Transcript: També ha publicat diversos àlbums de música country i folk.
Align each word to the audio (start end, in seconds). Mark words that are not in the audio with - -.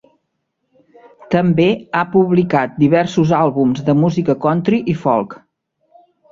També 1.35 1.67
ha 1.99 2.01
publicat 2.15 2.75
diversos 2.85 3.35
àlbums 3.43 3.87
de 3.91 3.97
música 4.03 4.39
country 4.49 4.83
i 4.97 4.99
folk. 5.07 5.41